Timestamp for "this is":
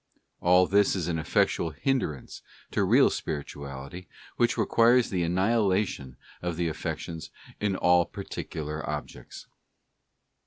0.65-1.07